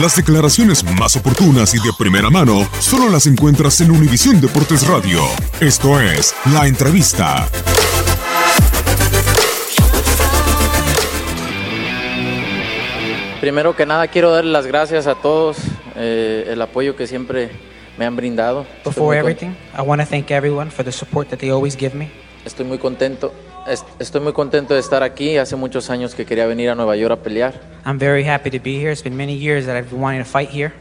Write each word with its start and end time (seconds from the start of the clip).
Las 0.00 0.16
declaraciones 0.16 0.82
más 0.98 1.16
oportunas 1.16 1.74
y 1.74 1.76
de 1.76 1.92
primera 1.98 2.30
mano 2.30 2.66
solo 2.80 3.10
las 3.10 3.26
encuentras 3.26 3.78
en 3.82 3.90
Univisión 3.90 4.40
Deportes 4.40 4.86
Radio. 4.88 5.20
Esto 5.60 6.00
es 6.00 6.34
La 6.50 6.66
Entrevista. 6.66 7.46
Primero 13.42 13.76
que 13.76 13.84
nada 13.84 14.08
quiero 14.08 14.30
dar 14.30 14.46
las 14.46 14.66
gracias 14.66 15.06
a 15.06 15.14
todos 15.16 15.58
eh, 15.96 16.46
el 16.48 16.62
apoyo 16.62 16.96
que 16.96 17.06
siempre 17.06 17.50
me 17.98 18.06
han 18.06 18.16
brindado. 18.16 18.64
Before 18.86 19.14
everything, 19.18 19.50
I 19.76 19.82
want 19.82 20.00
to 20.00 20.08
thank 20.08 20.30
everyone 20.30 20.70
for 20.70 20.82
the 20.82 20.92
support 20.92 21.28
that 21.28 21.38
they 21.38 21.50
always 21.50 21.76
give 21.76 21.94
me. 21.94 22.10
Estoy 22.46 22.64
muy 22.64 22.78
contento. 22.78 23.34
Est- 23.66 23.86
Estoy 23.98 24.20
muy 24.20 24.32
contento 24.32 24.74
de 24.74 24.80
estar 24.80 25.02
aquí. 25.02 25.36
Hace 25.38 25.56
muchos 25.56 25.90
años 25.90 26.14
que 26.14 26.24
quería 26.24 26.46
venir 26.46 26.70
a 26.70 26.74
Nueva 26.74 26.96
York 26.96 27.12
a 27.12 27.22
pelear. 27.22 27.54
I'm 27.86 27.98
very 27.98 28.24
happy 28.24 28.50
to 28.50 28.58
be 28.62 28.78
here. 28.80 28.92
It's 28.92 29.02
been 29.02 29.16
many 29.16 29.36
years 29.36 29.66
that 29.66 29.76
I've 29.76 29.90
been 29.90 30.00
wanting 30.00 30.22
to 30.22 30.28
fight 30.28 30.50
here. 30.50 30.72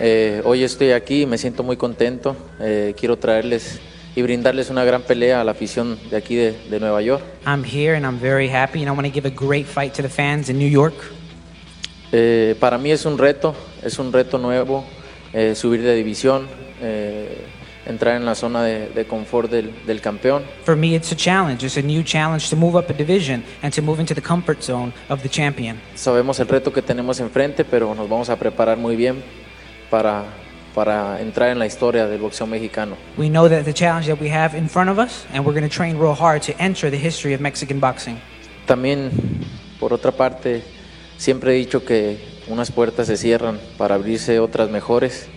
Eh, 0.00 0.40
hoy 0.44 0.64
estoy 0.64 0.92
aquí 0.92 1.22
y 1.22 1.26
me 1.26 1.38
siento 1.38 1.62
muy 1.62 1.76
contento. 1.76 2.36
Eh, 2.60 2.94
quiero 2.98 3.16
traerles 3.18 3.80
y 4.16 4.22
brindarles 4.22 4.68
una 4.70 4.84
gran 4.84 5.02
pelea 5.02 5.40
a 5.40 5.44
la 5.44 5.52
afición 5.52 5.98
de 6.10 6.16
aquí 6.16 6.34
de, 6.34 6.52
de 6.68 6.80
Nueva 6.80 7.00
York. 7.02 7.22
I'm 7.46 7.64
here 7.64 7.94
and 7.96 8.04
I'm 8.04 8.18
very 8.18 8.48
happy, 8.48 8.80
and 8.82 8.88
I 8.88 8.90
want 8.90 9.06
to 9.06 9.12
give 9.12 9.26
a 9.26 9.30
great 9.30 9.66
fight 9.66 9.92
to 9.94 10.02
the 10.02 10.08
fans 10.08 10.48
in 10.48 10.58
New 10.58 10.68
York. 10.68 10.94
Eh, 12.10 12.56
para 12.60 12.76
mí 12.78 12.90
es 12.90 13.06
un 13.06 13.16
reto, 13.16 13.54
es 13.82 13.98
un 13.98 14.12
reto 14.12 14.36
nuevo, 14.38 14.84
eh, 15.32 15.54
subir 15.54 15.82
de 15.82 15.94
división, 15.94 16.46
eh, 16.82 17.38
entrar 17.86 18.16
en 18.16 18.24
la 18.24 18.34
zona 18.34 18.62
de, 18.62 18.88
de 18.88 19.04
confort 19.06 19.50
del, 19.50 19.74
del 19.86 20.00
campeón. 20.00 20.44
For 20.64 20.76
me, 20.76 20.94
it's 20.94 21.12
a 21.12 21.16
challenge. 21.16 21.64
It's 21.64 21.76
a 21.76 21.82
new 21.82 22.02
challenge 22.02 22.48
to 22.50 22.56
move 22.56 22.78
up 22.78 22.90
a 22.90 22.92
division 22.92 23.44
and 23.62 23.74
to 23.74 23.82
move 23.82 24.00
into 24.00 24.14
the 24.14 24.22
comfort 24.22 24.62
zone 24.62 24.92
of 25.08 25.22
the 25.22 25.28
champion. 25.28 25.80
Sabemos 25.94 26.38
el 26.40 26.48
reto 26.48 26.72
que 26.72 26.82
tenemos 26.82 27.20
enfrente, 27.20 27.64
pero 27.64 27.94
nos 27.94 28.08
vamos 28.08 28.30
a 28.30 28.36
preparar 28.36 28.78
muy 28.78 28.96
bien 28.96 29.22
para, 29.90 30.24
para 30.74 31.20
entrar 31.20 31.50
en 31.50 31.58
la 31.58 31.66
historia 31.66 32.06
del 32.06 32.20
boxeo 32.20 32.46
mexicano. 32.46 32.96
We 33.16 33.28
know 33.28 33.48
that 33.48 33.64
the 33.64 33.74
challenge 33.74 34.06
that 34.06 34.20
we 34.20 34.30
have 34.30 34.56
in 34.56 34.68
front 34.68 34.90
of 34.90 34.98
us, 34.98 35.26
and 35.32 35.44
we're 35.44 35.58
going 35.58 35.68
to 35.68 35.74
train 35.74 35.98
real 35.98 36.14
hard 36.14 36.42
to 36.42 36.52
enter 36.58 36.90
the 36.90 36.98
history 36.98 37.34
of 37.34 37.40
Mexican 37.40 37.80
boxing. 37.80 38.18
También, 38.66 39.10
por 39.80 39.92
otra 39.92 40.12
parte, 40.12 40.62
siempre 41.18 41.52
he 41.52 41.56
dicho 41.56 41.84
que 41.84 42.18
unas 42.46 42.70
puertas 42.70 43.08
se 43.08 43.16
cierran 43.16 43.58
para 43.76 43.96
abrirse 43.96 44.38
otras 44.38 44.70
mejores. 44.70 45.28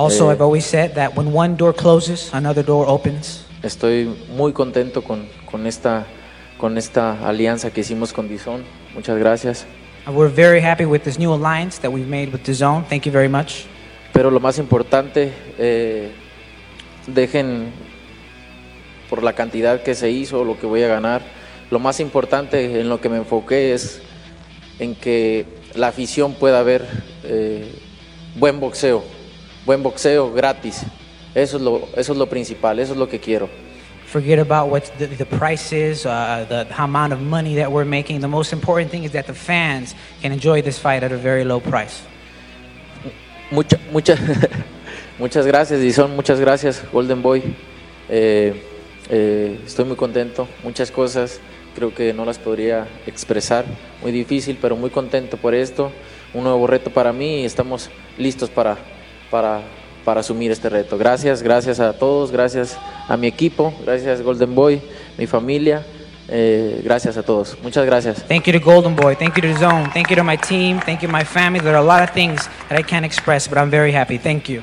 Also, 0.00 0.30
Eh, 0.30 0.32
I've 0.32 0.40
always 0.40 0.64
said 0.64 0.94
that 0.94 1.14
when 1.14 1.30
one 1.30 1.56
door 1.56 1.74
closes, 1.74 2.30
another 2.32 2.64
door 2.64 2.86
opens. 2.88 3.44
Estoy 3.62 4.08
muy 4.34 4.54
contento 4.54 5.02
con, 5.04 5.28
con 5.44 5.66
esta, 5.66 6.06
con 6.56 6.78
esta 6.78 7.28
alianza 7.28 7.70
que 7.70 7.82
hicimos 7.82 8.14
con 8.14 8.26
Dizon. 8.26 8.64
Muchas 8.94 9.18
gracias. 9.18 9.66
And 10.06 10.16
we're 10.16 10.32
very 10.32 10.62
happy 10.62 10.86
with 10.86 11.02
this 11.02 11.18
new 11.18 11.34
alliance 11.34 11.78
that 11.82 11.92
we've 11.92 12.08
made 12.08 12.32
with 12.32 12.50
Zone. 12.50 12.86
Thank 12.88 13.04
you 13.04 13.12
very 13.12 13.28
much. 13.28 13.66
Pero 14.14 14.30
lo 14.30 14.40
más 14.40 14.58
importante, 14.58 15.34
eh, 15.58 16.10
dejen 17.06 17.70
por 19.10 19.22
la 19.22 19.34
cantidad 19.34 19.82
que 19.82 19.94
se 19.94 20.10
hizo, 20.10 20.44
lo 20.44 20.58
que 20.58 20.66
voy 20.66 20.82
a 20.82 20.88
ganar. 20.88 21.20
Lo 21.70 21.78
más 21.78 22.00
importante 22.00 22.80
en 22.80 22.88
lo 22.88 23.02
que 23.02 23.10
me 23.10 23.18
enfoqué 23.18 23.74
es 23.74 24.00
en 24.78 24.94
que 24.94 25.44
la 25.74 25.88
afición 25.88 26.32
pueda 26.32 26.62
ver 26.62 26.86
eh, 27.24 27.70
buen 28.36 28.60
boxeo, 28.60 29.04
buen 29.70 29.84
boxeo 29.84 30.32
gratis. 30.32 30.82
Eso 31.32 31.56
es, 31.58 31.62
lo, 31.62 31.88
eso 31.96 32.12
es 32.12 32.18
lo 32.18 32.26
principal, 32.26 32.80
eso 32.80 32.92
es 32.92 32.98
lo 32.98 33.08
que 33.08 33.20
quiero. 33.20 33.48
Forget 34.06 34.40
about 34.40 34.68
what 34.68 34.82
the, 34.98 35.06
the 35.06 35.24
price 35.24 35.72
is, 35.72 36.04
uh, 36.04 36.44
the, 36.48 36.64
the 36.64 36.82
amount 36.82 37.12
of 37.12 37.20
money 37.20 37.54
that 37.54 37.70
we're 37.70 37.88
making. 37.88 38.20
The 38.20 38.26
most 38.26 38.52
important 38.52 38.90
thing 38.90 39.04
is 39.04 39.12
that 39.12 39.26
the 39.26 39.34
fans 39.34 39.94
can 40.22 40.32
enjoy 40.32 40.60
this 40.60 40.76
fight 40.76 41.04
at 41.04 41.12
a 41.12 41.16
very 41.16 41.44
low 41.44 41.60
price. 41.60 42.02
Mucha, 43.52 43.78
mucha, 43.92 44.16
muchas 45.20 45.46
gracias, 45.46 45.80
Dizon, 45.80 46.16
muchas 46.16 46.40
gracias, 46.40 46.82
Golden 46.92 47.22
Boy. 47.22 47.40
Eh, 48.08 48.60
eh, 49.08 49.56
estoy 49.64 49.84
muy 49.84 49.96
contento, 49.96 50.48
muchas 50.64 50.90
cosas 50.90 51.40
creo 51.76 51.94
que 51.94 52.12
no 52.12 52.24
las 52.24 52.40
podría 52.40 52.88
expresar, 53.06 53.64
muy 54.02 54.10
difícil, 54.10 54.58
pero 54.60 54.74
muy 54.74 54.90
contento 54.90 55.36
por 55.36 55.54
esto, 55.54 55.92
un 56.34 56.42
nuevo 56.42 56.66
reto 56.66 56.90
para 56.90 57.12
mí 57.12 57.42
y 57.42 57.44
estamos 57.44 57.88
listos 58.18 58.50
para, 58.50 58.76
para, 59.30 59.62
para 60.04 60.20
asumir 60.20 60.50
este 60.50 60.68
reto. 60.68 60.98
Gracias, 60.98 61.42
gracias 61.42 61.80
a 61.80 61.92
todos, 61.92 62.30
gracias 62.30 62.78
a 63.08 63.16
mi 63.16 63.26
equipo, 63.26 63.72
gracias 63.84 64.22
Golden 64.22 64.54
Boy, 64.54 64.80
mi 65.16 65.26
familia, 65.26 65.84
eh, 66.28 66.80
gracias 66.84 67.16
a 67.16 67.22
todos, 67.22 67.56
muchas 67.62 67.84
gracias. 67.86 68.22
Thank 68.28 68.44
you 68.44 68.52
to 68.52 68.60
Golden 68.60 68.94
Boy. 68.94 69.16
Thank 69.16 69.36
you 69.36 69.42
to 69.42 69.58
Zone. 69.58 69.90
Thank 69.92 70.10
you 70.10 70.16
to 70.16 70.24
my 70.24 70.36
team. 70.36 70.80
Thank 70.80 71.02
you 71.02 71.08
to 71.08 71.12
my 71.12 71.24
family. 71.24 71.60
There 71.60 71.74
are 71.74 71.82
a 71.82 71.86
lot 71.86 72.02
of 72.02 72.10
things 72.10 72.48
that 72.68 72.78
I 72.78 72.82
can't 72.82 73.04
express, 73.04 73.48
but 73.48 73.58
I'm 73.58 73.70
very 73.70 73.92
happy. 73.92 74.18
Thank 74.18 74.48
you. 74.48 74.62